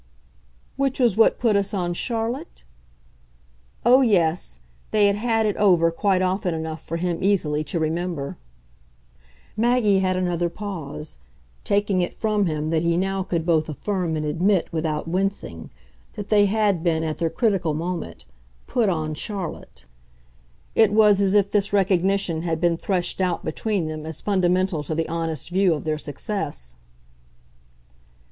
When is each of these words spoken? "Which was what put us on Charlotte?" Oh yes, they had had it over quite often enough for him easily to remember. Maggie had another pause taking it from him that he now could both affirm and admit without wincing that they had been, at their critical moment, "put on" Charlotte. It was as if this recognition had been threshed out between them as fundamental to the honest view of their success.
"Which 0.77 0.99
was 0.99 1.15
what 1.15 1.37
put 1.37 1.55
us 1.55 1.75
on 1.75 1.93
Charlotte?" 1.93 2.63
Oh 3.85 4.01
yes, 4.01 4.59
they 4.89 5.05
had 5.05 5.15
had 5.15 5.45
it 5.45 5.55
over 5.57 5.91
quite 5.91 6.23
often 6.23 6.55
enough 6.55 6.81
for 6.83 6.97
him 6.97 7.19
easily 7.21 7.63
to 7.65 7.79
remember. 7.79 8.35
Maggie 9.55 9.99
had 9.99 10.17
another 10.17 10.49
pause 10.49 11.19
taking 11.63 12.01
it 12.01 12.15
from 12.15 12.47
him 12.47 12.71
that 12.71 12.81
he 12.81 12.97
now 12.97 13.21
could 13.21 13.45
both 13.45 13.69
affirm 13.69 14.15
and 14.15 14.25
admit 14.25 14.73
without 14.73 15.07
wincing 15.07 15.69
that 16.13 16.29
they 16.29 16.47
had 16.47 16.83
been, 16.83 17.03
at 17.03 17.19
their 17.19 17.29
critical 17.29 17.75
moment, 17.75 18.25
"put 18.65 18.89
on" 18.89 19.13
Charlotte. 19.13 19.85
It 20.73 20.91
was 20.91 21.21
as 21.21 21.35
if 21.35 21.51
this 21.51 21.71
recognition 21.73 22.41
had 22.41 22.59
been 22.59 22.75
threshed 22.75 23.21
out 23.21 23.45
between 23.45 23.85
them 23.85 24.07
as 24.07 24.19
fundamental 24.19 24.81
to 24.85 24.95
the 24.95 25.07
honest 25.07 25.51
view 25.51 25.75
of 25.75 25.83
their 25.83 25.99
success. 25.99 26.75